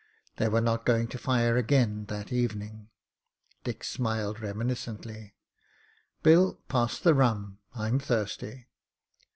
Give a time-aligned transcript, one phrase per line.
[0.37, 2.89] They were not going to fire again that evening."
[3.63, 5.35] Dick smiled• reminiscently.
[6.23, 7.59] ''Bill, pass the rum.
[7.75, 8.65] I'm thirsty."